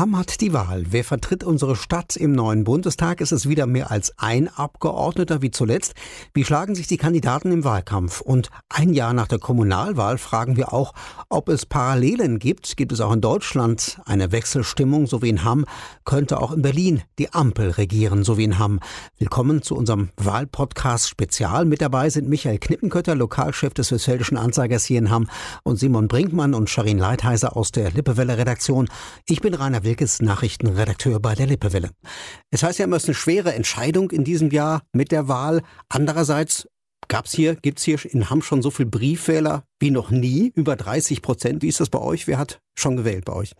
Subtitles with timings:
[0.00, 0.86] Hamm hat die Wahl.
[0.88, 3.20] Wer vertritt unsere Stadt im neuen Bundestag?
[3.20, 5.92] Ist es wieder mehr als ein Abgeordneter wie zuletzt?
[6.32, 8.22] Wie schlagen sich die Kandidaten im Wahlkampf?
[8.22, 10.94] Und ein Jahr nach der Kommunalwahl fragen wir auch,
[11.28, 12.78] ob es Parallelen gibt.
[12.78, 15.66] Gibt es auch in Deutschland eine Wechselstimmung, so wie in Hamm?
[16.06, 18.80] Könnte auch in Berlin die Ampel regieren, so wie in Hamm?
[19.18, 21.66] Willkommen zu unserem Wahlpodcast Spezial.
[21.66, 25.28] Mit dabei sind Michael Knippenkötter, Lokalchef des Westfälischen Anzeigers hier in Hamm
[25.62, 28.88] und Simon Brinkmann und Sharin Leitheiser aus der Lippewelle Redaktion.
[29.26, 31.90] Ich bin Rainer Wilkes, Nachrichtenredakteur bei der Lippewelle.
[32.52, 35.62] Es heißt ja immer, es ist eine schwere Entscheidung in diesem Jahr mit der Wahl.
[35.88, 36.68] Andererseits
[37.08, 41.22] gab's hier, gibt's hier in Hamm schon so viel Briefwähler wie noch nie, über 30
[41.22, 41.62] Prozent.
[41.62, 42.28] Wie ist das bei euch?
[42.28, 43.54] Wer hat schon gewählt bei euch?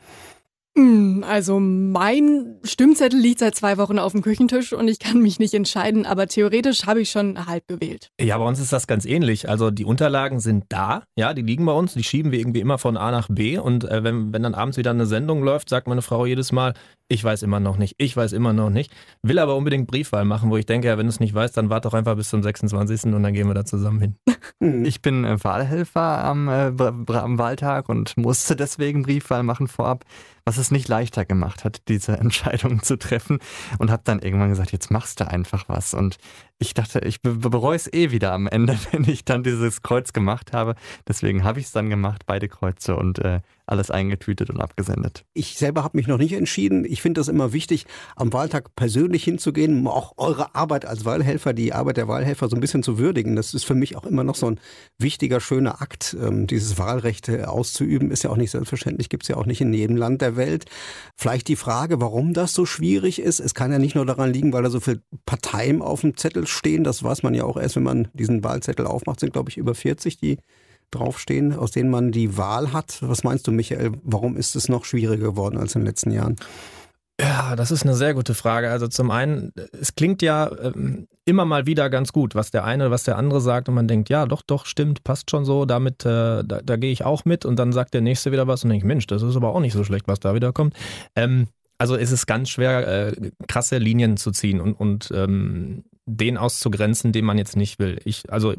[0.76, 5.40] Hm, also mein Stimmzettel liegt seit zwei Wochen auf dem Küchentisch und ich kann mich
[5.40, 8.10] nicht entscheiden, aber theoretisch habe ich schon halb gewählt.
[8.20, 9.48] Ja, bei uns ist das ganz ähnlich.
[9.48, 12.78] Also die Unterlagen sind da, ja, die liegen bei uns, die schieben wir irgendwie immer
[12.78, 15.88] von A nach B und äh, wenn, wenn dann abends wieder eine Sendung läuft, sagt
[15.88, 16.74] meine Frau jedes Mal,
[17.08, 20.50] ich weiß immer noch nicht, ich weiß immer noch nicht, will aber unbedingt Briefwahl machen,
[20.50, 22.44] wo ich denke, ja, wenn du es nicht weißt, dann warte doch einfach bis zum
[22.44, 23.12] 26.
[23.12, 24.16] und dann gehen wir da zusammen hin.
[24.84, 26.72] Ich bin äh, Wahlhelfer am, äh,
[27.14, 30.04] am Wahltag und musste deswegen Briefwahl machen vorab
[30.44, 33.38] was es nicht leichter gemacht hat, diese Entscheidung zu treffen.
[33.78, 35.94] Und habe dann irgendwann gesagt, jetzt machst du einfach was.
[35.94, 36.18] Und
[36.58, 40.52] ich dachte, ich bereue es eh wieder am Ende, wenn ich dann dieses Kreuz gemacht
[40.52, 40.74] habe.
[41.08, 45.24] Deswegen habe ich es dann gemacht, beide Kreuze und äh, alles eingetütet und abgesendet.
[45.32, 46.84] Ich selber habe mich noch nicht entschieden.
[46.84, 51.72] Ich finde das immer wichtig, am Wahltag persönlich hinzugehen, auch eure Arbeit als Wahlhelfer, die
[51.72, 53.36] Arbeit der Wahlhelfer so ein bisschen zu würdigen.
[53.36, 54.60] Das ist für mich auch immer noch so ein
[54.98, 58.10] wichtiger, schöner Akt, ähm, dieses Wahlrecht äh, auszuüben.
[58.10, 60.66] Ist ja auch nicht selbstverständlich, gibt es ja auch nicht in jedem Land der Welt.
[61.16, 63.40] Vielleicht die Frage, warum das so schwierig ist.
[63.40, 66.46] Es kann ja nicht nur daran liegen, weil da so viele Parteien auf dem Zettel
[66.46, 66.84] stehen.
[66.84, 69.74] Das weiß man ja auch erst, wenn man diesen Wahlzettel aufmacht, sind glaube ich über
[69.74, 70.38] 40, die
[70.90, 72.98] draufstehen, aus denen man die Wahl hat.
[73.00, 73.92] Was meinst du, Michael?
[74.02, 76.36] Warum ist es noch schwieriger geworden als in den letzten Jahren?
[77.20, 78.70] Ja, das ist eine sehr gute Frage.
[78.70, 82.90] Also zum einen, es klingt ja ähm, immer mal wieder ganz gut, was der eine,
[82.90, 86.04] was der andere sagt und man denkt, ja, doch, doch, stimmt, passt schon so, damit,
[86.06, 88.70] äh, da, da gehe ich auch mit und dann sagt der nächste wieder was und
[88.70, 90.74] denke, Mensch, das ist aber auch nicht so schlecht, was da wieder kommt.
[91.14, 91.48] Ähm,
[91.78, 97.24] also ist ganz schwer, äh, krasse Linien zu ziehen und, und ähm, den auszugrenzen, den
[97.24, 98.00] man jetzt nicht will.
[98.04, 98.54] Ich, also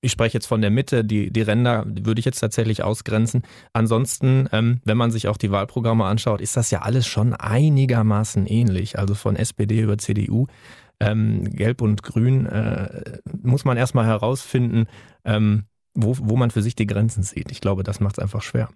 [0.00, 3.42] ich spreche jetzt von der Mitte, die, die Ränder würde ich jetzt tatsächlich ausgrenzen.
[3.72, 8.46] Ansonsten, ähm, wenn man sich auch die Wahlprogramme anschaut, ist das ja alles schon einigermaßen
[8.46, 8.98] ähnlich.
[8.98, 10.46] Also von SPD über CDU,
[11.00, 14.86] ähm, Gelb und Grün, äh, muss man erstmal herausfinden,
[15.24, 15.64] ähm,
[15.94, 17.50] wo, wo man für sich die Grenzen sieht.
[17.50, 18.68] Ich glaube, das macht es einfach schwer.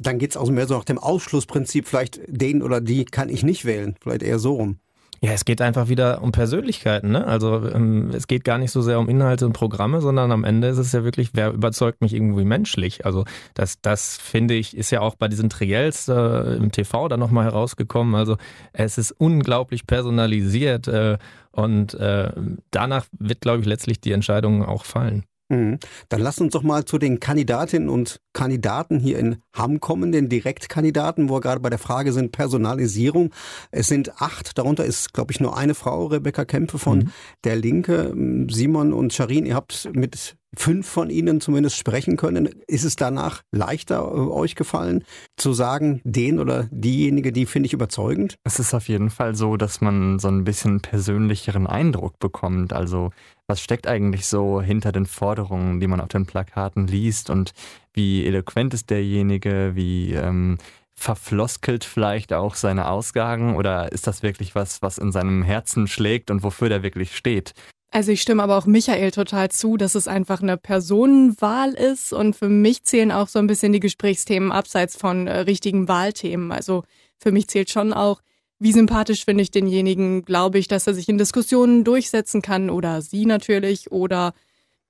[0.00, 3.44] Dann geht es auch mehr so nach dem Ausschlussprinzip, vielleicht den oder die kann ich
[3.44, 4.80] nicht wählen, vielleicht eher so rum.
[5.20, 7.10] Ja, es geht einfach wieder um Persönlichkeiten.
[7.10, 7.26] Ne?
[7.26, 10.68] Also ähm, es geht gar nicht so sehr um Inhalte und Programme, sondern am Ende
[10.68, 13.04] ist es ja wirklich, wer überzeugt mich irgendwie menschlich.
[13.04, 13.24] Also
[13.54, 17.46] das, das finde ich, ist ja auch bei diesen Triels äh, im TV dann nochmal
[17.46, 18.14] herausgekommen.
[18.14, 18.36] Also
[18.72, 21.18] es ist unglaublich personalisiert äh,
[21.50, 22.30] und äh,
[22.70, 25.24] danach wird, glaube ich, letztlich die Entscheidung auch fallen.
[25.48, 25.78] Mhm.
[26.08, 30.28] Dann lass uns doch mal zu den Kandidatinnen und Kandidaten hier in Hamm kommen, den
[30.28, 33.32] Direktkandidaten, wo wir gerade bei der Frage sind, Personalisierung.
[33.70, 37.12] Es sind acht, darunter ist, glaube ich, nur eine Frau, Rebecca Kempe von mhm.
[37.44, 38.14] der Linke.
[38.50, 42.48] Simon und Charin, ihr habt mit fünf von ihnen zumindest sprechen können.
[42.66, 45.04] Ist es danach leichter äh, euch gefallen,
[45.36, 48.36] zu sagen, den oder diejenige, die finde ich überzeugend?
[48.44, 52.72] Es ist auf jeden Fall so, dass man so ein bisschen persönlicheren Eindruck bekommt.
[52.72, 53.10] Also
[53.46, 57.52] was steckt eigentlich so hinter den Forderungen, die man auf den Plakaten liest und
[57.92, 60.58] wie eloquent ist derjenige, wie ähm,
[60.94, 66.30] verfloskelt vielleicht auch seine Ausgaben oder ist das wirklich was, was in seinem Herzen schlägt
[66.30, 67.54] und wofür der wirklich steht?
[67.90, 72.12] Also ich stimme aber auch Michael total zu, dass es einfach eine Personenwahl ist.
[72.12, 76.52] Und für mich zählen auch so ein bisschen die Gesprächsthemen abseits von äh, richtigen Wahlthemen.
[76.52, 76.84] Also
[77.16, 78.20] für mich zählt schon auch,
[78.58, 82.68] wie sympathisch finde ich denjenigen, glaube ich, dass er sich in Diskussionen durchsetzen kann?
[82.68, 83.90] Oder sie natürlich?
[83.90, 84.34] Oder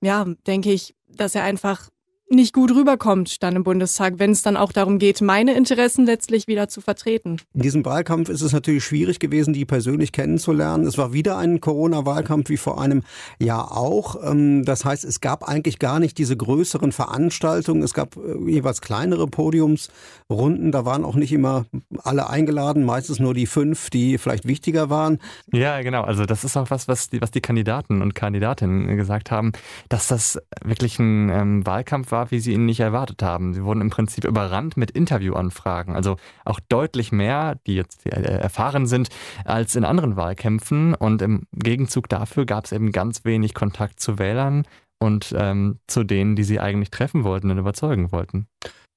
[0.01, 1.89] ja, denke ich, dass er einfach
[2.29, 6.47] nicht gut rüberkommt dann im Bundestag, wenn es dann auch darum geht, meine Interessen letztlich
[6.47, 7.37] wieder zu vertreten.
[7.53, 10.85] In diesem Wahlkampf ist es natürlich schwierig gewesen, die persönlich kennenzulernen.
[10.85, 13.03] Es war wieder ein Corona-Wahlkampf wie vor einem
[13.39, 14.15] Jahr auch.
[14.23, 17.81] Ähm, das heißt, es gab eigentlich gar nicht diese größeren Veranstaltungen.
[17.83, 20.71] Es gab äh, jeweils kleinere Podiumsrunden.
[20.71, 21.65] Da waren auch nicht immer
[22.03, 25.19] alle eingeladen, meistens nur die fünf, die vielleicht wichtiger waren.
[25.51, 26.03] Ja, genau.
[26.03, 29.51] Also das ist auch was, was die, was die Kandidaten und Kandidatinnen gesagt haben,
[29.89, 33.53] dass das wirklich ein ähm, Wahlkampf war, war, wie sie ihn nicht erwartet haben.
[33.53, 38.87] Sie wurden im Prinzip überrannt mit Interviewanfragen, also auch deutlich mehr, die jetzt äh, erfahren
[38.87, 39.09] sind,
[39.45, 40.95] als in anderen Wahlkämpfen.
[40.95, 44.65] Und im Gegenzug dafür gab es eben ganz wenig Kontakt zu Wählern
[45.01, 48.47] und ähm, zu denen, die sie eigentlich treffen wollten und überzeugen wollten.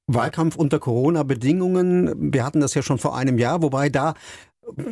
[0.09, 2.33] Wahlkampf unter Corona-Bedingungen.
[2.33, 4.15] Wir hatten das ja schon vor einem Jahr, wobei da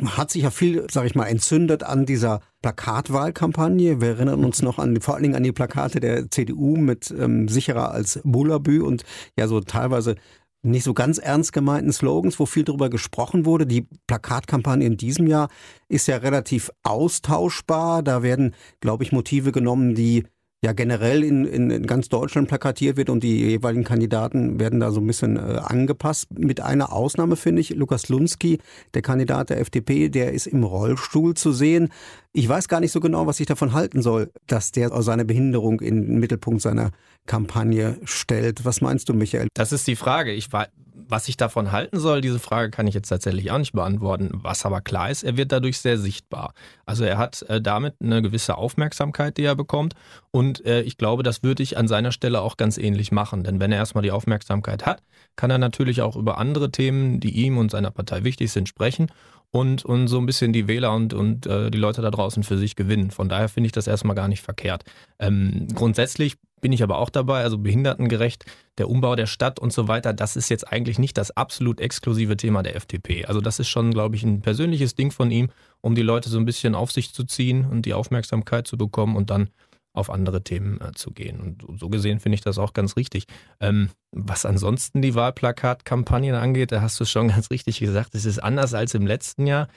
[0.05, 4.01] hat sich ja viel, sag ich mal, entzündet an dieser Plakatwahlkampagne.
[4.01, 7.47] Wir erinnern uns noch an, vor allen Dingen an die Plakate der CDU mit ähm,
[7.47, 9.03] sicherer als Bullabü und
[9.37, 10.15] ja so teilweise
[10.63, 13.65] nicht so ganz ernst gemeinten Slogans, wo viel darüber gesprochen wurde.
[13.65, 15.49] Die Plakatkampagne in diesem Jahr
[15.87, 18.03] ist ja relativ austauschbar.
[18.03, 20.25] Da werden, glaube ich, Motive genommen, die
[20.63, 25.01] ja generell in, in, ganz Deutschland plakatiert wird und die jeweiligen Kandidaten werden da so
[25.01, 26.27] ein bisschen äh, angepasst.
[26.37, 28.59] Mit einer Ausnahme finde ich, Lukas Lunski,
[28.93, 31.89] der Kandidat der FDP, der ist im Rollstuhl zu sehen.
[32.31, 35.81] Ich weiß gar nicht so genau, was ich davon halten soll, dass der seine Behinderung
[35.81, 36.91] in den Mittelpunkt seiner
[37.25, 38.63] Kampagne stellt.
[38.63, 39.47] Was meinst du, Michael?
[39.55, 40.31] Das ist die Frage.
[40.31, 40.67] Ich war,
[41.11, 44.29] was ich davon halten soll, diese Frage kann ich jetzt tatsächlich auch nicht beantworten.
[44.33, 46.53] Was aber klar ist, er wird dadurch sehr sichtbar.
[46.85, 49.93] Also er hat äh, damit eine gewisse Aufmerksamkeit, die er bekommt.
[50.31, 53.43] Und äh, ich glaube, das würde ich an seiner Stelle auch ganz ähnlich machen.
[53.43, 55.01] Denn wenn er erstmal die Aufmerksamkeit hat,
[55.35, 59.07] kann er natürlich auch über andere Themen, die ihm und seiner Partei wichtig sind, sprechen
[59.51, 62.57] und, und so ein bisschen die Wähler und, und äh, die Leute da draußen für
[62.57, 63.11] sich gewinnen.
[63.11, 64.83] Von daher finde ich das erstmal gar nicht verkehrt.
[65.19, 68.45] Ähm, grundsätzlich bin ich aber auch dabei, also behindertengerecht,
[68.77, 72.37] der Umbau der Stadt und so weiter, das ist jetzt eigentlich nicht das absolut exklusive
[72.37, 73.25] Thema der FDP.
[73.25, 75.49] Also das ist schon, glaube ich, ein persönliches Ding von ihm,
[75.81, 79.15] um die Leute so ein bisschen auf sich zu ziehen und die Aufmerksamkeit zu bekommen
[79.15, 79.49] und dann
[79.93, 81.39] auf andere Themen äh, zu gehen.
[81.39, 83.25] Und so gesehen finde ich das auch ganz richtig.
[83.59, 88.39] Ähm, was ansonsten die Wahlplakatkampagnen angeht, da hast du schon ganz richtig gesagt, es ist
[88.39, 89.67] anders als im letzten Jahr.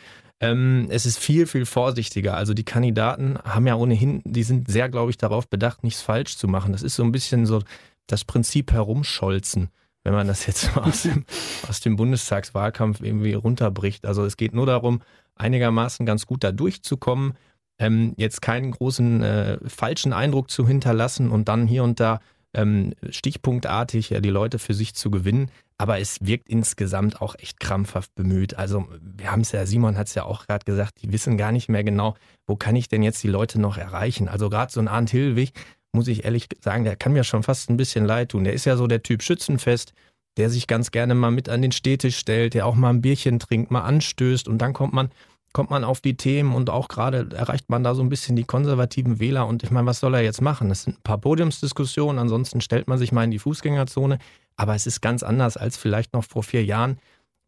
[0.40, 2.36] Ähm, es ist viel, viel vorsichtiger.
[2.36, 6.36] Also die Kandidaten haben ja ohnehin, die sind sehr, glaube ich, darauf bedacht, nichts falsch
[6.36, 6.72] zu machen.
[6.72, 7.62] Das ist so ein bisschen so
[8.06, 9.70] das Prinzip herumscholzen
[10.04, 11.24] wenn man das jetzt aus dem,
[11.68, 14.06] aus dem Bundestagswahlkampf irgendwie runterbricht.
[14.06, 15.02] Also es geht nur darum,
[15.34, 17.34] einigermaßen ganz gut da durchzukommen
[17.78, 22.20] ähm, jetzt keinen großen äh, falschen Eindruck zu hinterlassen und dann hier und da
[22.54, 25.50] ähm, stichpunktartig ja, die Leute für sich zu gewinnen.
[25.76, 28.56] Aber es wirkt insgesamt auch echt krampfhaft bemüht.
[28.56, 31.50] Also wir haben es ja, Simon hat es ja auch gerade gesagt, die wissen gar
[31.50, 32.14] nicht mehr genau,
[32.46, 34.28] wo kann ich denn jetzt die Leute noch erreichen.
[34.28, 35.52] Also gerade so ein Arndt Hilwig,
[35.92, 38.44] muss ich ehrlich sagen, der kann mir schon fast ein bisschen leid tun.
[38.44, 39.92] Der ist ja so der Typ Schützenfest,
[40.36, 43.40] der sich ganz gerne mal mit an den Städtisch stellt, der auch mal ein Bierchen
[43.40, 45.10] trinkt, mal anstößt und dann kommt man
[45.54, 48.44] kommt man auf die Themen und auch gerade erreicht man da so ein bisschen die
[48.44, 49.46] konservativen Wähler.
[49.46, 50.70] Und ich meine, was soll er jetzt machen?
[50.70, 54.18] Es sind ein paar Podiumsdiskussionen, ansonsten stellt man sich mal in die Fußgängerzone.
[54.56, 56.98] Aber es ist ganz anders als vielleicht noch vor vier Jahren,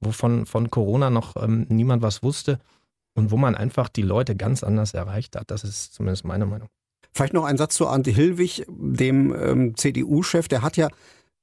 [0.01, 2.61] wo von, Corona noch ähm, niemand was wusste
[3.15, 5.51] und wo man einfach die Leute ganz anders erreicht hat.
[5.51, 6.69] Das ist zumindest meine Meinung.
[7.13, 10.47] Vielleicht noch ein Satz zu Ante Hilwig, dem ähm, CDU-Chef.
[10.47, 10.91] Der hat ja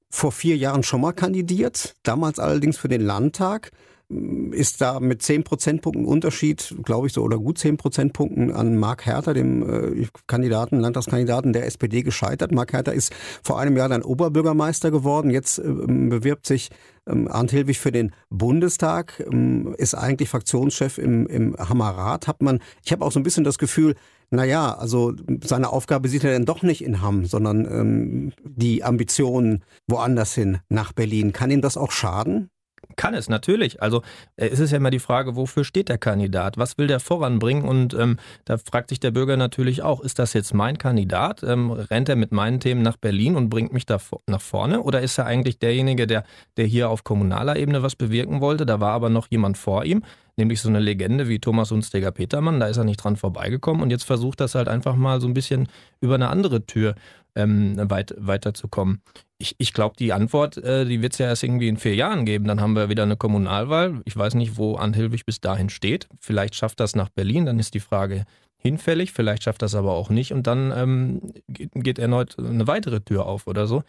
[0.09, 3.71] vor vier Jahren schon mal kandidiert, damals allerdings für den Landtag
[4.09, 9.05] ist da mit 10 Prozentpunkten Unterschied, glaube ich so, oder gut 10 Prozentpunkten an Mark
[9.05, 12.51] Herter, dem äh, Kandidaten, Landtagskandidaten der SPD gescheitert.
[12.51, 13.13] Mark Herter ist
[13.43, 15.31] vor einem Jahr dann Oberbürgermeister geworden.
[15.31, 16.69] Jetzt äh, bewirbt sich
[17.07, 22.27] ähm, Arndt Hilwig für den Bundestag, ähm, ist eigentlich Fraktionschef im, im Hammerrat.
[22.27, 23.95] Hat man, ich habe auch so ein bisschen das Gefühl,
[24.29, 25.13] naja, also
[25.43, 30.59] seine Aufgabe sieht er dann doch nicht in Hamm, sondern ähm, die Ambitionen woanders hin,
[30.69, 31.33] nach Berlin.
[31.33, 32.49] Kann ihm das auch schaden?
[32.95, 33.81] Kann es, natürlich.
[33.81, 34.01] Also
[34.35, 36.57] äh, es ist ja immer die Frage, wofür steht der Kandidat?
[36.57, 37.63] Was will der voranbringen?
[37.63, 41.43] Und ähm, da fragt sich der Bürger natürlich auch, ist das jetzt mein Kandidat?
[41.43, 44.81] Ähm, rennt er mit meinen Themen nach Berlin und bringt mich da nach vorne?
[44.81, 46.23] Oder ist er eigentlich derjenige, der,
[46.57, 48.65] der hier auf kommunaler Ebene was bewirken wollte?
[48.65, 50.03] Da war aber noch jemand vor ihm,
[50.37, 52.59] nämlich so eine Legende wie Thomas Unsteger-Petermann.
[52.59, 55.33] Da ist er nicht dran vorbeigekommen und jetzt versucht das halt einfach mal so ein
[55.33, 55.67] bisschen
[56.01, 56.95] über eine andere Tür
[57.35, 59.01] ähm, weit, weiterzukommen.
[59.43, 62.23] Ich, ich glaube, die Antwort, äh, die wird es ja erst irgendwie in vier Jahren
[62.23, 62.45] geben.
[62.45, 64.01] Dann haben wir wieder eine Kommunalwahl.
[64.05, 66.07] Ich weiß nicht, wo Anne Hilwig bis dahin steht.
[66.21, 67.45] Vielleicht schafft das nach Berlin.
[67.45, 68.23] Dann ist die Frage
[68.55, 69.11] hinfällig.
[69.11, 70.31] Vielleicht schafft das aber auch nicht.
[70.31, 73.83] Und dann ähm, geht, geht erneut eine weitere Tür auf oder so.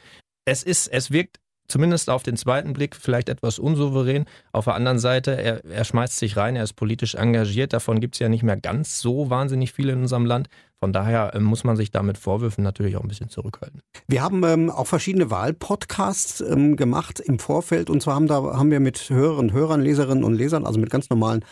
[0.45, 4.25] Es ist, es wirkt zumindest auf den zweiten Blick vielleicht etwas unsouverän.
[4.53, 7.73] Auf der anderen Seite, er, er schmeißt sich rein, er ist politisch engagiert.
[7.73, 10.49] Davon gibt es ja nicht mehr ganz so wahnsinnig viele in unserem Land.
[10.85, 13.81] Von daher äh, muss man sich damit Vorwürfen natürlich auch ein bisschen zurückhalten.
[14.07, 17.89] Wir haben ähm, auch verschiedene Wahlpodcasts ähm, gemacht im Vorfeld.
[17.89, 21.09] Und zwar haben, da, haben wir mit Hörern, Hörern, Leserinnen und Lesern, also mit ganz
[21.09, 21.45] normalen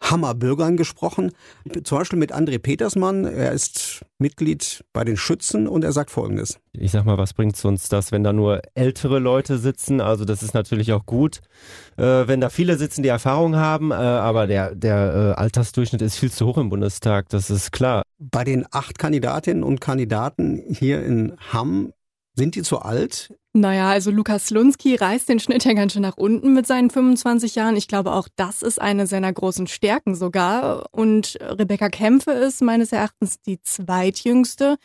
[0.00, 1.32] Hammerbürgern gesprochen.
[1.84, 3.24] Zum Beispiel mit André Petersmann.
[3.24, 6.58] Er ist Mitglied bei den Schützen und er sagt Folgendes.
[6.72, 10.00] Ich sag mal, was bringt uns das, wenn da nur ältere Leute sitzen?
[10.00, 11.40] Also das ist natürlich auch gut,
[11.96, 16.16] äh, wenn da viele sitzen, die Erfahrung haben, äh, aber der, der äh, Altersdurchschnitt ist
[16.16, 18.02] viel zu hoch im Bundestag, das ist klar.
[18.18, 21.92] Bei den acht Kandidatinnen und Kandidaten hier in Hamm
[22.38, 23.34] sind die zu alt?
[23.52, 27.56] Naja, also Lukas Lunski reißt den Schnitt ja ganz schön nach unten mit seinen 25
[27.56, 27.76] Jahren.
[27.76, 30.86] Ich glaube, auch das ist eine seiner großen Stärken sogar.
[30.92, 34.76] Und Rebecca Kämpfe ist meines Erachtens die zweitjüngste.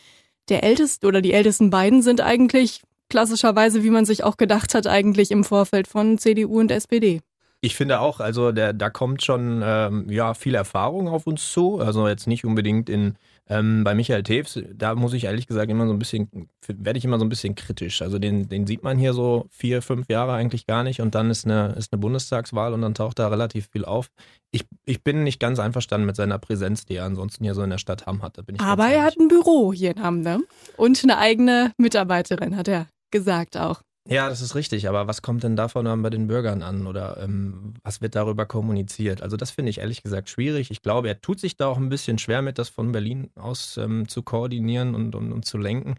[0.50, 4.88] Der älteste oder die ältesten beiden sind eigentlich klassischerweise, wie man sich auch gedacht hat,
[4.88, 7.22] eigentlich im Vorfeld von CDU und SPD.
[7.62, 11.80] Ich finde auch, also der, da kommt schon ähm, ja, viel Erfahrung auf uns zu.
[11.80, 13.16] Also jetzt nicht unbedingt in
[13.50, 17.06] ähm, bei Michael Teves, da muss ich ehrlich gesagt immer so ein bisschen, werde ich
[17.06, 18.02] immer so ein bisschen kritisch.
[18.02, 21.30] Also den, den sieht man hier so vier, fünf Jahre eigentlich gar nicht und dann
[21.30, 24.08] ist eine, ist eine Bundestagswahl und dann taucht da relativ viel auf.
[24.52, 27.70] Ich, ich bin nicht ganz einverstanden mit seiner Präsenz, die er ansonsten hier so in
[27.70, 28.38] der Stadt Hamm hat.
[28.60, 30.42] Aber er hat ein Büro hier in Hamm, ne?
[30.78, 33.82] Und eine eigene Mitarbeiterin, hat er gesagt auch.
[34.06, 37.18] Ja, das ist richtig, aber was kommt denn davon dann bei den Bürgern an oder
[37.24, 39.22] ähm, was wird darüber kommuniziert?
[39.22, 40.72] Also das finde ich ehrlich gesagt schwierig.
[40.72, 43.78] Ich glaube, er tut sich da auch ein bisschen schwer mit, das von Berlin aus
[43.78, 45.96] ähm, zu koordinieren und, und, und, zu lenken.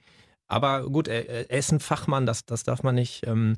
[0.48, 3.56] Aber gut, er, er, ist ein Fachmann, das, das darf man nicht ähm,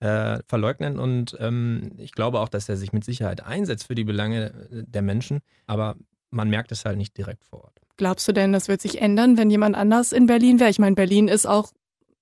[0.00, 4.04] äh, verleugnen und ähm, ich glaube auch, dass er sich mit Sicherheit einsetzt für die
[4.04, 5.96] Belange der Menschen, aber
[6.30, 7.80] man merkt es halt nicht direkt vor Ort.
[7.96, 10.70] Glaubst du denn, das wird sich ändern, wenn jemand anders in Berlin wäre?
[10.70, 11.72] Ich meine, Berlin ist auch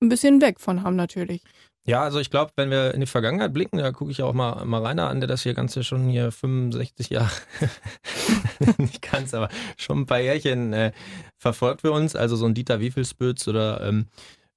[0.00, 1.42] ein bisschen weg von haben natürlich.
[1.88, 4.62] Ja, also ich glaube, wenn wir in die Vergangenheit blicken, da gucke ich auch mal,
[4.66, 7.30] mal Rainer an, der das hier Ganze schon hier 65 Jahre,
[8.76, 10.92] nicht ganz, aber schon ein paar Jährchen äh,
[11.38, 12.14] verfolgt für uns.
[12.14, 14.08] Also so ein Dieter Wiefelsbütz oder ähm,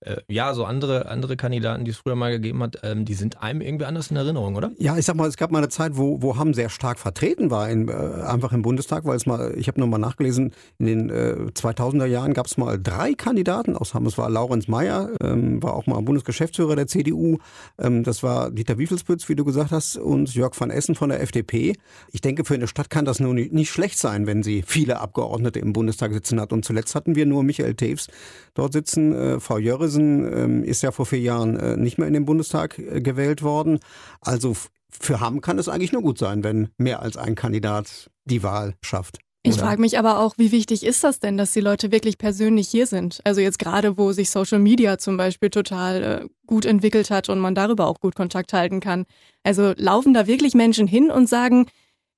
[0.02, 3.42] äh, ja, so andere, andere Kandidaten, die es früher mal gegeben hat, ähm, die sind
[3.42, 4.72] einem irgendwie anders in Erinnerung, oder?
[4.80, 7.52] Ja, ich sag mal, es gab mal eine Zeit, wo, wo Hamm sehr stark vertreten
[7.52, 11.10] war, in, äh, einfach im Bundestag, weil es mal, ich habe nochmal nachgelesen, in den
[11.10, 14.08] äh, 2000er Jahren gab es mal drei Kandidaten aus Hamm.
[14.08, 17.38] Es war Laurenz Mayer, ähm, war auch mal Bundesgeschäftsführer der CDU.
[17.78, 21.22] Ähm, das war Dieter Wiefelsbütz, wie du gesagt hast, und Jörg van Essen von der
[21.22, 21.76] FDP.
[22.12, 25.00] Ich denke, für eine Stadt kann das nur nicht, nicht schlecht sein, wenn sie viele
[25.00, 26.54] Abgeordnete im Bundestag sitzen hat.
[26.54, 28.08] Und zuletzt hatten wir nur Michael Teves
[28.56, 32.08] dort sitzen, äh, Frau Jörres Mauthausen ähm, ist ja vor vier Jahren äh, nicht mehr
[32.08, 33.80] in den Bundestag äh, gewählt worden.
[34.22, 34.56] Also
[34.90, 38.76] für Hamm kann es eigentlich nur gut sein, wenn mehr als ein Kandidat die Wahl
[38.82, 39.20] schafft.
[39.44, 42.68] Ich frage mich aber auch, wie wichtig ist das denn, dass die Leute wirklich persönlich
[42.68, 43.22] hier sind?
[43.24, 47.40] Also jetzt gerade, wo sich Social Media zum Beispiel total äh, gut entwickelt hat und
[47.40, 49.06] man darüber auch gut Kontakt halten kann.
[49.42, 51.66] Also laufen da wirklich Menschen hin und sagen,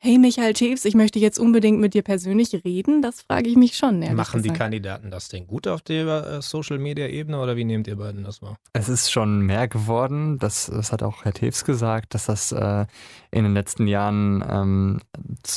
[0.04, 3.02] hey Michael Teves, ich möchte jetzt unbedingt mit dir persönlich reden?
[3.02, 4.00] Das frage ich mich schon.
[4.00, 4.44] Machen gesagt.
[4.44, 8.42] die Kandidaten das denn gut auf der äh, Social-Media-Ebene oder wie nehmt ihr beiden das
[8.42, 8.58] wahr?
[8.74, 12.86] Es ist schon mehr geworden, das, das hat auch Herr Teves gesagt, dass das äh,
[13.32, 15.00] in den letzten Jahren, ähm,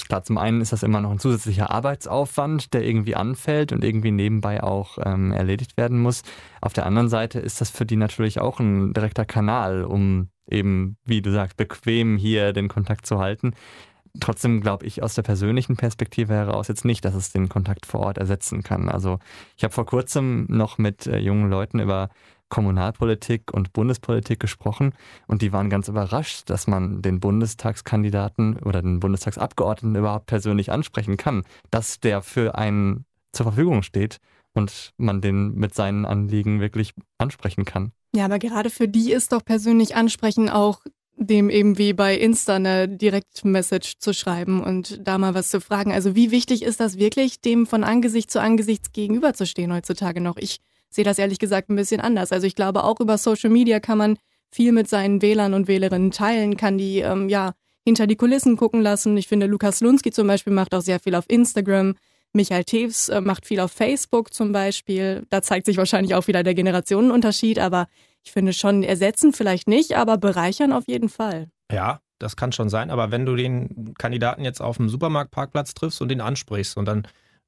[0.06, 4.12] klar, zum einen ist das immer noch ein zusätzlicher Arbeitsaufwand, der irgendwie anfällt und irgendwie
[4.12, 6.22] nebenbei auch ähm, erledigt werden muss.
[6.60, 10.98] Auf der anderen Seite ist das für die natürlich auch ein direkter Kanal, um eben,
[11.04, 13.54] wie du sagst, bequem hier den Kontakt zu halten.
[14.20, 18.00] Trotzdem glaube ich aus der persönlichen Perspektive heraus jetzt nicht, dass es den Kontakt vor
[18.00, 18.88] Ort ersetzen kann.
[18.88, 19.18] Also
[19.56, 22.08] ich habe vor kurzem noch mit äh, jungen Leuten über
[22.48, 24.94] Kommunalpolitik und Bundespolitik gesprochen
[25.26, 31.16] und die waren ganz überrascht, dass man den Bundestagskandidaten oder den Bundestagsabgeordneten überhaupt persönlich ansprechen
[31.16, 34.18] kann, dass der für einen zur Verfügung steht
[34.54, 37.92] und man den mit seinen Anliegen wirklich ansprechen kann.
[38.14, 40.80] Ja, aber gerade für die ist doch persönlich ansprechen auch
[41.16, 45.92] dem eben wie bei Insta eine Direktmessage zu schreiben und da mal was zu fragen.
[45.92, 50.36] Also wie wichtig ist das wirklich, dem von Angesicht zu Angesicht gegenüberzustehen heutzutage noch?
[50.36, 50.58] Ich
[50.90, 52.32] sehe das ehrlich gesagt ein bisschen anders.
[52.32, 54.18] Also ich glaube, auch über Social Media kann man
[54.50, 57.52] viel mit seinen Wählern und Wählerinnen teilen, kann die ähm, ja
[57.84, 59.16] hinter die Kulissen gucken lassen.
[59.16, 61.94] Ich finde, Lukas Lunski zum Beispiel macht auch sehr viel auf Instagram.
[62.32, 65.24] Michael Teves äh, macht viel auf Facebook zum Beispiel.
[65.30, 67.86] Da zeigt sich wahrscheinlich auch wieder der Generationenunterschied, aber
[68.26, 71.48] ich finde schon, ersetzen vielleicht nicht, aber bereichern auf jeden Fall.
[71.72, 76.02] Ja, das kann schon sein, aber wenn du den Kandidaten jetzt auf dem Supermarktparkplatz triffst
[76.02, 77.06] und ihn ansprichst und dann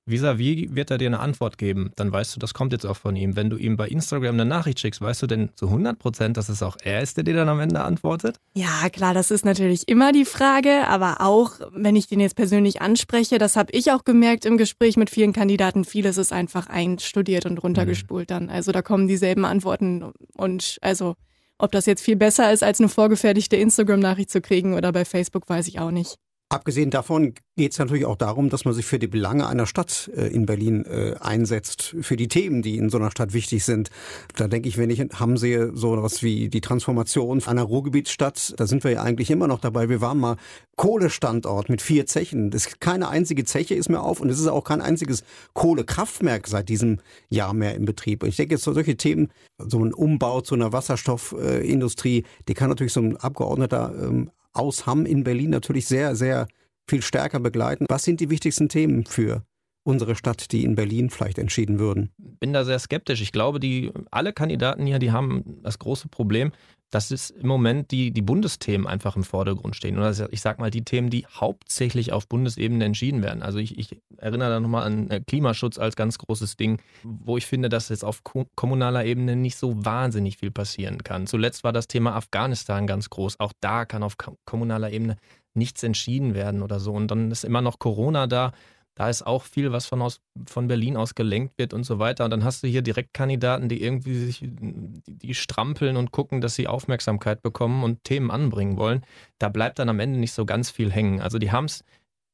[0.09, 3.17] vis-à-vis wird er dir eine Antwort geben, dann weißt du, das kommt jetzt auch von
[3.17, 3.37] ihm.
[3.37, 6.49] Wenn du ihm bei Instagram eine Nachricht schickst, weißt du denn zu 100 Prozent, dass
[6.49, 8.39] es auch er ist, der dir dann am Ende antwortet?
[8.55, 12.81] Ja, klar, das ist natürlich immer die Frage, aber auch, wenn ich den jetzt persönlich
[12.83, 17.47] anspreche, das habe ich auch gemerkt im Gespräch mit vielen Kandidaten, vieles ist einfach einstudiert
[17.47, 18.35] und runtergespult mhm.
[18.35, 18.51] dann.
[18.51, 21.15] Also da kommen dieselben Antworten und also
[21.59, 25.49] ob das jetzt viel besser ist, als eine vorgefertigte Instagram-Nachricht zu kriegen oder bei Facebook,
[25.49, 26.17] weiß ich auch nicht.
[26.51, 30.11] Abgesehen davon geht es natürlich auch darum, dass man sich für die Belange einer Stadt
[30.17, 33.91] äh, in Berlin äh, einsetzt, für die Themen, die in so einer Stadt wichtig sind.
[34.35, 38.67] Da denke ich, wenn ich Hamm sehe, so was wie die Transformation einer Ruhrgebietsstadt, da
[38.67, 39.91] sind wir ja eigentlich immer noch dabei.
[39.91, 40.37] Wir waren mal
[40.77, 42.51] Kohlestandort mit vier Zechen.
[42.51, 46.71] Das keine einzige Zeche ist mehr auf und es ist auch kein einziges Kohlekraftwerk seit
[46.71, 48.23] diesem Jahr mehr in Betrieb.
[48.23, 49.29] Und ich denke, jetzt so solche Themen,
[49.59, 55.07] so ein Umbau zu einer Wasserstoffindustrie, die kann natürlich so ein Abgeordneter ähm, aus Hamm
[55.07, 56.49] in Berlin natürlich sehr, sehr
[56.89, 57.87] viel stärker begleiten.
[57.89, 59.45] Was sind die wichtigsten Themen für
[59.85, 62.11] unsere Stadt, die in Berlin vielleicht entschieden würden?
[62.19, 63.21] Bin da sehr skeptisch.
[63.21, 66.53] Ich glaube, die alle Kandidaten hier, die haben das große Problem,
[66.91, 69.99] dass es im Moment die, die Bundesthemen einfach im Vordergrund stehen.
[69.99, 73.43] Oder ich sag mal, die Themen, die hauptsächlich auf Bundesebene entschieden werden.
[73.43, 77.47] Also ich, ich erinnere da nochmal an äh, Klimaschutz als ganz großes Ding, wo ich
[77.47, 78.23] finde, dass jetzt auf
[78.55, 81.27] kommunaler Ebene nicht so wahnsinnig viel passieren kann.
[81.27, 83.39] Zuletzt war das Thema Afghanistan ganz groß.
[83.41, 84.17] Auch da kann auf
[84.47, 85.17] kommunaler Ebene
[85.55, 86.93] nichts entschieden werden oder so.
[86.93, 88.53] Und dann ist immer noch Corona da
[88.99, 92.25] da ist auch viel, was von, aus, von Berlin aus gelenkt wird und so weiter.
[92.25, 96.67] Und dann hast du hier Direktkandidaten, die irgendwie sich, die, strampeln und gucken, dass sie
[96.67, 99.05] Aufmerksamkeit bekommen und Themen anbringen wollen.
[99.39, 101.21] Da bleibt dann am Ende nicht so ganz viel hängen.
[101.21, 101.85] Also die haben es,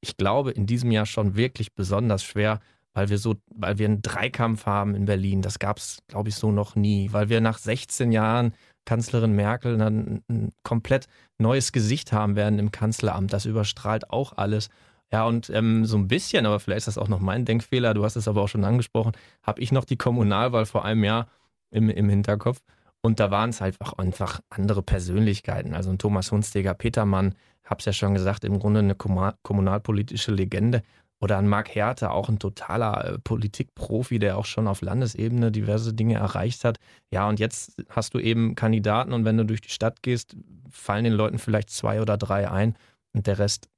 [0.00, 2.61] ich glaube, in diesem Jahr schon wirklich besonders schwer,
[2.94, 5.42] weil wir so, weil wir einen Dreikampf haben in Berlin.
[5.42, 7.12] Das gab es, glaube ich, so noch nie.
[7.12, 8.54] Weil wir nach 16 Jahren
[8.87, 13.35] Kanzlerin Merkel dann ein komplett neues Gesicht haben werden im Kanzleramt.
[13.35, 14.71] Das überstrahlt auch alles.
[15.13, 18.05] Ja, und ähm, so ein bisschen, aber vielleicht ist das auch noch mein Denkfehler, du
[18.05, 21.29] hast es aber auch schon angesprochen, habe ich noch die Kommunalwahl vor einem Jahr
[21.71, 22.61] im, im Hinterkopf.
[23.01, 25.75] Und da waren es halt auch einfach andere Persönlichkeiten.
[25.75, 27.35] Also ein Thomas Hunsteger, Petermann,
[27.65, 30.83] hab's ja schon gesagt, im Grunde eine kommunalpolitische Legende.
[31.21, 35.95] Oder ein Marc Herte, auch ein totaler äh, Politikprofi, der auch schon auf Landesebene diverse
[35.95, 36.79] Dinge erreicht hat.
[37.11, 40.37] Ja, und jetzt hast du eben Kandidaten und wenn du durch die Stadt gehst,
[40.71, 42.77] fallen den Leuten vielleicht zwei oder drei ein
[43.13, 43.69] und der Rest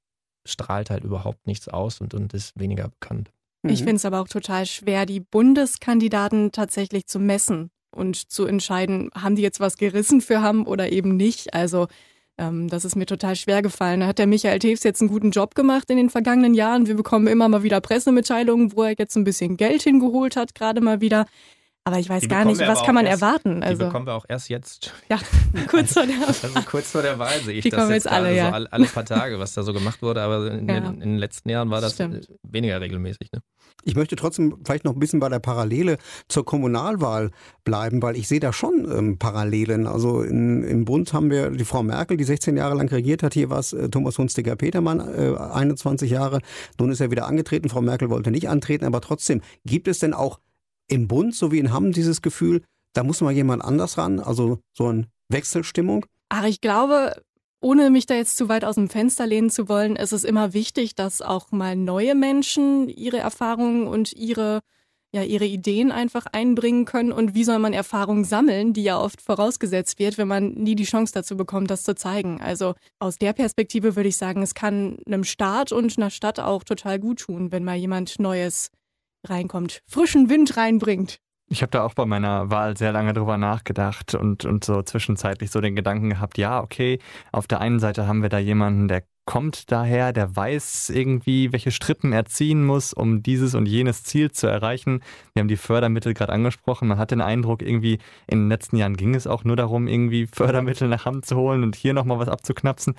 [0.47, 3.31] strahlt halt überhaupt nichts aus und, und ist weniger bekannt.
[3.63, 3.85] Ich mhm.
[3.85, 9.37] finde es aber auch total schwer, die Bundeskandidaten tatsächlich zu messen und zu entscheiden, haben
[9.37, 11.55] die jetzt was gerissen für Hamm oder eben nicht.
[11.55, 11.89] Also
[12.39, 14.01] ähm, das ist mir total schwer gefallen.
[14.01, 16.87] Da hat der Michael Teves jetzt einen guten Job gemacht in den vergangenen Jahren.
[16.87, 20.81] Wir bekommen immer mal wieder Pressemitteilungen, wo er jetzt ein bisschen Geld hingeholt hat, gerade
[20.81, 21.27] mal wieder.
[21.87, 23.63] Aber ich weiß die gar nicht, was kann man erst, erwarten.
[23.63, 24.93] Also, die bekommen wir auch erst jetzt.
[25.09, 25.21] Ja,
[25.69, 26.35] kurz vor der Wahl.
[26.43, 28.49] Also kurz vor der Wahl sehe ich die das jetzt, jetzt alle, ja.
[28.49, 30.21] so alle, alle, paar Tage, was da so gemacht wurde.
[30.21, 30.81] Aber in, ja.
[30.81, 32.29] den, in den, letzten Jahren war das Stimmt.
[32.43, 33.31] weniger regelmäßig.
[33.31, 33.41] Ne?
[33.85, 37.31] Ich möchte trotzdem vielleicht noch ein bisschen bei der Parallele zur Kommunalwahl
[37.63, 39.87] bleiben, weil ich sehe da schon ähm, Parallelen.
[39.87, 43.35] Also in, im Bund haben wir die Frau Merkel, die 16 Jahre lang regiert hat.
[43.35, 46.41] Hier war es äh, Thomas Hunstiger-Petermann, äh, 21 Jahre.
[46.81, 47.69] Nun ist er wieder angetreten.
[47.69, 48.87] Frau Merkel wollte nicht antreten.
[48.87, 50.41] Aber trotzdem, gibt es denn auch
[50.89, 52.63] im Bund so wie in Hamm dieses Gefühl,
[52.93, 56.07] da muss mal jemand anders ran, also so eine Wechselstimmung?
[56.29, 57.21] Ach, ich glaube,
[57.61, 60.55] ohne mich da jetzt zu weit aus dem Fenster lehnen zu wollen, ist es immer
[60.55, 64.61] wichtig, dass auch mal neue Menschen ihre Erfahrungen und ihre
[65.13, 69.23] ja, ihre Ideen einfach einbringen können und wie soll man Erfahrungen sammeln, die ja oft
[69.23, 72.41] vorausgesetzt wird, wenn man nie die Chance dazu bekommt, das zu zeigen.
[72.43, 76.65] Also aus der Perspektive würde ich sagen, es kann einem Staat und einer Stadt auch
[76.65, 78.71] total gut tun, wenn mal jemand Neues
[79.31, 81.19] reinkommt, frischen Wind reinbringt.
[81.49, 85.53] Ich habe da auch bei meiner Wahl sehr lange drüber nachgedacht und, und so zwischenzeitlich
[85.53, 86.99] so den Gedanken gehabt, ja, okay,
[87.31, 91.73] auf der einen Seite haben wir da jemanden, der kommt daher, der weiß irgendwie, welche
[91.73, 95.03] Strippen er ziehen muss, um dieses und jenes Ziel zu erreichen.
[95.35, 96.87] Wir haben die Fördermittel gerade angesprochen.
[96.87, 100.29] Man hat den Eindruck, irgendwie in den letzten Jahren ging es auch nur darum, irgendwie
[100.33, 102.95] Fördermittel nach Hand zu holen und hier nochmal was abzuknapsen.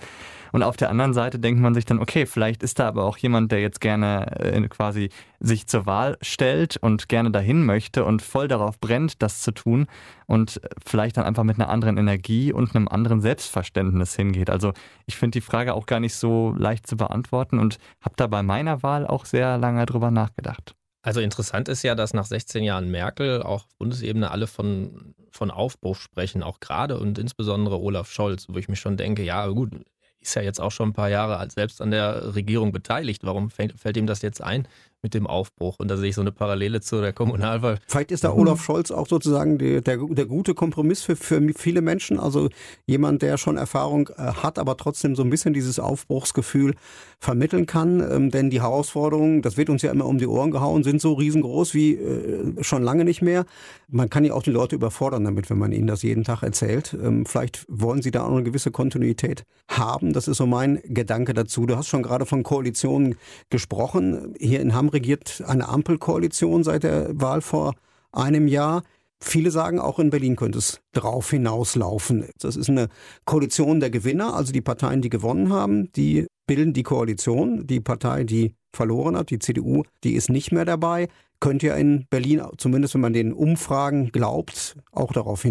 [0.52, 3.18] Und auf der anderen Seite denkt man sich dann, okay, vielleicht ist da aber auch
[3.18, 8.22] jemand, der jetzt gerne äh, quasi sich zur Wahl stellt und gerne dahin möchte und
[8.22, 9.88] voll darauf brennt, das zu tun
[10.26, 14.50] und vielleicht dann einfach mit einer anderen Energie und einem anderen Selbstverständnis hingeht.
[14.50, 14.74] Also
[15.06, 18.44] ich finde die Frage auch gar nicht so leicht zu beantworten und habe da bei
[18.44, 20.76] meiner Wahl auch sehr lange drüber nachgedacht.
[21.04, 25.52] Also interessant ist ja, dass nach 16 Jahren Merkel auch auf Bundesebene alle von, von
[25.52, 29.72] Aufbruch sprechen, auch gerade und insbesondere Olaf Scholz, wo ich mir schon denke, ja gut,
[30.20, 33.24] ist ja jetzt auch schon ein paar Jahre selbst an der Regierung beteiligt.
[33.24, 34.68] Warum fällt, fällt ihm das jetzt ein?
[35.04, 35.76] Mit dem Aufbruch.
[35.80, 37.80] Und da sehe ich so eine Parallele zu der Kommunalwahl.
[37.88, 41.82] Vielleicht ist da Olaf Scholz auch sozusagen der, der, der gute Kompromiss für, für viele
[41.82, 42.20] Menschen.
[42.20, 42.50] Also
[42.88, 46.74] jemand, der schon Erfahrung äh, hat, aber trotzdem so ein bisschen dieses Aufbruchsgefühl
[47.20, 48.00] vermitteln kann.
[48.00, 51.14] Ähm, denn die Herausforderungen, das wird uns ja immer um die Ohren gehauen, sind so
[51.14, 53.46] riesengroß wie äh, schon lange nicht mehr.
[53.88, 56.98] Man kann ja auch die Leute überfordern damit, wenn man ihnen das jeden Tag erzählt.
[57.02, 60.14] Ähm, vielleicht wollen sie da auch eine gewisse Kontinuität haben.
[60.14, 61.66] Das ist so mein Gedanke dazu.
[61.68, 63.16] Du hast schon gerade von Koalitionen
[63.50, 64.34] gesprochen.
[64.40, 67.74] Hier in Hamburg regiert eine Ampelkoalition seit der Wahl vor
[68.12, 68.84] einem Jahr.
[69.20, 72.26] Viele sagen, auch in Berlin könnte es drauf hinauslaufen.
[72.40, 72.88] Das ist eine
[73.26, 77.68] Koalition der Gewinner, also die Parteien, die gewonnen haben, die bilden die Koalition.
[77.68, 81.10] Die Partei, die verloren hat, die CDU, die ist nicht mehr dabei.
[81.40, 85.46] Könnte ja in Berlin, zumindest wenn man den Umfragen glaubt, auch darauf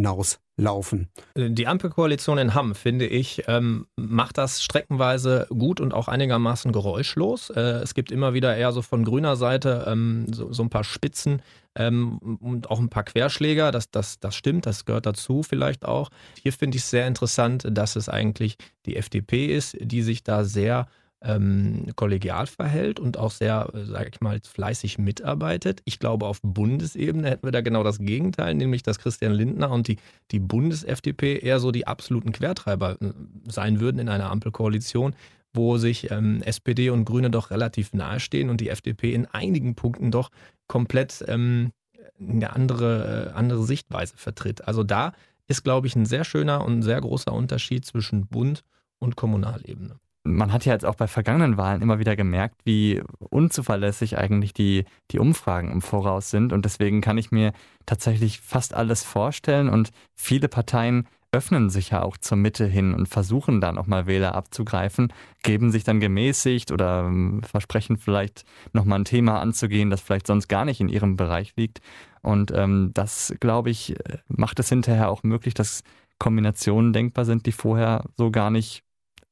[0.56, 1.08] hinauslaufen.
[1.36, 7.50] Die Ampelkoalition in Hamm, finde ich, ähm, macht das streckenweise gut und auch einigermaßen geräuschlos.
[7.50, 10.84] Äh, es gibt immer wieder eher so von grüner Seite ähm, so, so, ein paar
[10.84, 11.42] Spitzen
[11.74, 13.70] ähm, und auch ein paar Querschläger.
[13.70, 16.10] Das, das, das stimmt, das gehört dazu vielleicht auch.
[16.42, 20.44] Hier finde ich es sehr interessant, dass es eigentlich die FDP ist, die sich da
[20.44, 20.86] sehr
[21.22, 25.80] ähm, kollegial verhält und auch sehr, äh, sage ich mal, fleißig mitarbeitet.
[25.84, 29.88] Ich glaube, auf Bundesebene hätten wir da genau das Gegenteil, nämlich dass Christian Lindner und
[29.88, 29.96] die,
[30.30, 33.12] die Bundes-FDP eher so die absoluten Quertreiber äh,
[33.48, 35.14] sein würden in einer Ampelkoalition,
[35.54, 40.10] wo sich ähm, SPD und Grüne doch relativ nahestehen und die FDP in einigen Punkten
[40.10, 40.30] doch
[40.66, 41.72] komplett ähm,
[42.20, 44.68] eine andere, äh, andere Sichtweise vertritt.
[44.68, 45.12] Also da
[45.48, 48.64] ist, glaube ich, ein sehr schöner und sehr großer Unterschied zwischen Bund
[48.98, 49.96] und Kommunalebene
[50.26, 54.84] man hat ja jetzt auch bei vergangenen Wahlen immer wieder gemerkt, wie unzuverlässig eigentlich die,
[55.10, 56.52] die Umfragen im Voraus sind.
[56.52, 57.52] Und deswegen kann ich mir
[57.86, 59.68] tatsächlich fast alles vorstellen.
[59.68, 64.06] Und viele Parteien öffnen sich ja auch zur Mitte hin und versuchen dann auch mal
[64.06, 65.12] Wähler abzugreifen,
[65.42, 70.48] geben sich dann gemäßigt oder ähm, versprechen vielleicht nochmal ein Thema anzugehen, das vielleicht sonst
[70.48, 71.80] gar nicht in ihrem Bereich liegt.
[72.22, 73.96] Und ähm, das, glaube ich,
[74.28, 75.82] macht es hinterher auch möglich, dass
[76.18, 78.85] Kombinationen denkbar sind, die vorher so gar nicht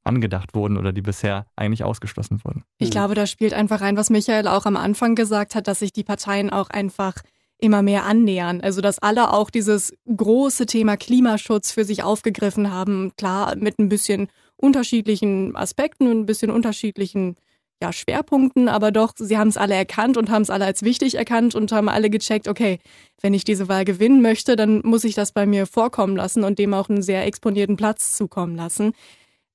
[0.05, 2.65] angedacht wurden oder die bisher eigentlich ausgeschlossen wurden.
[2.79, 5.93] Ich glaube, da spielt einfach rein, was Michael auch am Anfang gesagt hat, dass sich
[5.93, 7.15] die Parteien auch einfach
[7.59, 8.61] immer mehr annähern.
[8.61, 13.13] Also dass alle auch dieses große Thema Klimaschutz für sich aufgegriffen haben.
[13.17, 17.37] Klar, mit ein bisschen unterschiedlichen Aspekten und ein bisschen unterschiedlichen
[17.83, 21.17] ja, Schwerpunkten, aber doch, sie haben es alle erkannt und haben es alle als wichtig
[21.17, 22.79] erkannt und haben alle gecheckt, okay,
[23.21, 26.59] wenn ich diese Wahl gewinnen möchte, dann muss ich das bei mir vorkommen lassen und
[26.59, 28.93] dem auch einen sehr exponierten Platz zukommen lassen.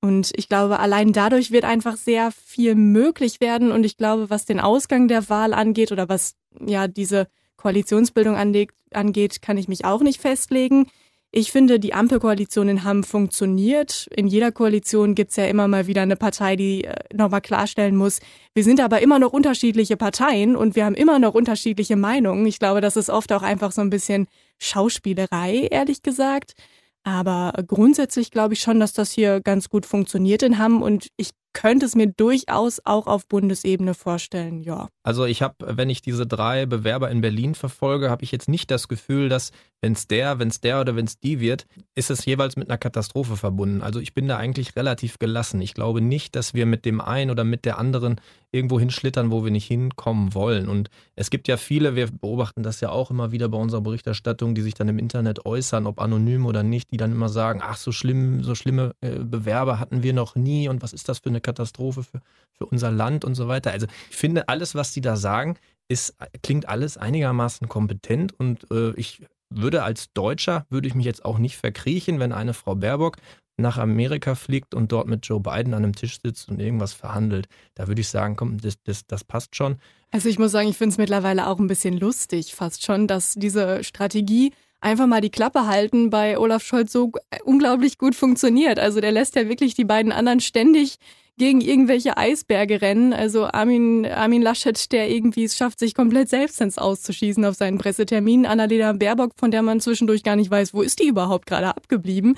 [0.02, 3.72] Und ich glaube, allein dadurch wird einfach sehr viel möglich werden.
[3.72, 6.36] Und ich glaube, was den Ausgang der Wahl angeht oder was
[6.66, 10.88] ja diese Koalitionsbildung angeht, kann ich mich auch nicht festlegen.
[11.32, 14.08] Ich finde, die Ampelkoalitionen haben funktioniert.
[14.16, 18.20] In jeder Koalition gibt's ja immer mal wieder eine Partei, die äh, nochmal klarstellen muss,
[18.56, 22.48] wir sind aber immer noch unterschiedliche Parteien und wir haben immer noch unterschiedliche Meinungen.
[22.48, 26.56] Ich glaube, das ist oft auch einfach so ein bisschen Schauspielerei, ehrlich gesagt.
[27.04, 30.82] Aber grundsätzlich glaube ich schon, dass das hier ganz gut funktioniert in Hamm.
[30.82, 34.88] Und ich könnte es mir durchaus auch auf Bundesebene vorstellen, ja.
[35.04, 38.70] Also ich habe, wenn ich diese drei Bewerber in Berlin verfolge, habe ich jetzt nicht
[38.72, 42.10] das Gefühl, dass wenn es der, wenn es der oder wenn es die wird, ist
[42.10, 43.82] es jeweils mit einer Katastrophe verbunden.
[43.82, 45.62] Also ich bin da eigentlich relativ gelassen.
[45.62, 48.20] Ich glaube nicht, dass wir mit dem einen oder mit der anderen
[48.52, 50.68] irgendwo hinschlittern, wo wir nicht hinkommen wollen.
[50.68, 54.56] Und es gibt ja viele, wir beobachten das ja auch immer wieder bei unserer Berichterstattung,
[54.56, 57.78] die sich dann im Internet äußern, ob anonym oder nicht, die dann immer sagen, ach,
[57.78, 61.30] so schlimm, so schlimme äh, Bewerber hatten wir noch nie und was ist das für
[61.40, 62.22] eine Katastrophe für,
[62.58, 63.72] für unser Land und so weiter.
[63.72, 68.92] Also ich finde, alles, was die da sagen, ist, klingt alles einigermaßen kompetent und äh,
[68.92, 73.18] ich würde als Deutscher, würde ich mich jetzt auch nicht verkriechen, wenn eine Frau Baerbock
[73.58, 77.48] nach Amerika fliegt und dort mit Joe Biden an einem Tisch sitzt und irgendwas verhandelt.
[77.76, 79.78] Da würde ich sagen, komm, das, das, das passt schon.
[80.12, 83.34] Also ich muss sagen, ich finde es mittlerweile auch ein bisschen lustig, fast schon, dass
[83.34, 87.12] diese Strategie einfach mal die Klappe halten bei Olaf Scholz so
[87.44, 88.80] unglaublich gut funktioniert.
[88.80, 90.98] Also der lässt ja wirklich die beiden anderen ständig
[91.40, 93.14] gegen irgendwelche Eisberge rennen.
[93.14, 97.80] Also Armin, Armin Laschet, der irgendwie es schafft, sich komplett selbst ins Auszuschießen auf seinen
[97.80, 98.46] Pressetermin.
[98.46, 102.38] Annalena Baerbock, von der man zwischendurch gar nicht weiß, wo ist die überhaupt gerade abgeblieben.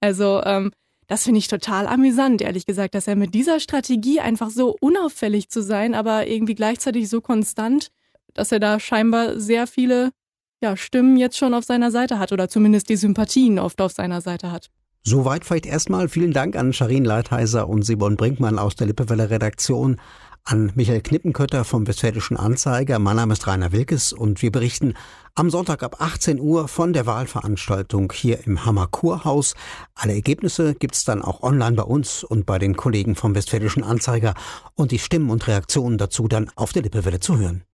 [0.00, 0.70] Also ähm,
[1.08, 5.48] das finde ich total amüsant, ehrlich gesagt, dass er mit dieser Strategie einfach so unauffällig
[5.48, 7.88] zu sein, aber irgendwie gleichzeitig so konstant,
[8.34, 10.10] dass er da scheinbar sehr viele
[10.62, 14.20] ja, Stimmen jetzt schon auf seiner Seite hat oder zumindest die Sympathien oft auf seiner
[14.20, 14.70] Seite hat.
[15.04, 16.08] Soweit vielleicht erstmal.
[16.08, 20.00] Vielen Dank an Sharin Leitheiser und Simon Brinkmann aus der Lippewelle Redaktion,
[20.44, 23.00] an Michael Knippenkötter vom Westfälischen Anzeiger.
[23.00, 24.94] Mein Name ist Rainer Wilkes und wir berichten
[25.34, 29.54] am Sonntag ab 18 Uhr von der Wahlveranstaltung hier im Hammer Kurhaus.
[29.94, 34.34] Alle Ergebnisse gibt's dann auch online bei uns und bei den Kollegen vom Westfälischen Anzeiger
[34.74, 37.64] und die Stimmen und Reaktionen dazu dann auf der Lippewelle zu hören.